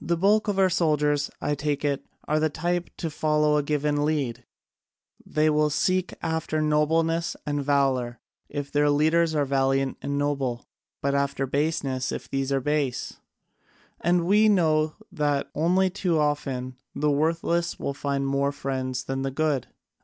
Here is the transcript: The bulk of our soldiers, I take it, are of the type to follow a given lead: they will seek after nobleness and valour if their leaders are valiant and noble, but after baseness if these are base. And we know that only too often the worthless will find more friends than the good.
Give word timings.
The 0.00 0.16
bulk 0.16 0.46
of 0.46 0.60
our 0.60 0.70
soldiers, 0.70 1.28
I 1.40 1.56
take 1.56 1.84
it, 1.84 2.06
are 2.28 2.36
of 2.36 2.40
the 2.40 2.48
type 2.50 2.88
to 2.98 3.10
follow 3.10 3.56
a 3.56 3.64
given 3.64 4.04
lead: 4.04 4.44
they 5.26 5.50
will 5.50 5.70
seek 5.70 6.14
after 6.22 6.62
nobleness 6.62 7.34
and 7.44 7.60
valour 7.60 8.20
if 8.48 8.70
their 8.70 8.88
leaders 8.90 9.34
are 9.34 9.44
valiant 9.44 9.98
and 10.02 10.16
noble, 10.16 10.68
but 11.02 11.16
after 11.16 11.48
baseness 11.48 12.12
if 12.12 12.30
these 12.30 12.52
are 12.52 12.60
base. 12.60 13.16
And 14.00 14.24
we 14.24 14.48
know 14.48 14.94
that 15.10 15.50
only 15.56 15.90
too 15.90 16.16
often 16.16 16.76
the 16.94 17.10
worthless 17.10 17.76
will 17.76 17.92
find 17.92 18.24
more 18.28 18.52
friends 18.52 19.02
than 19.02 19.22
the 19.22 19.32
good. 19.32 19.66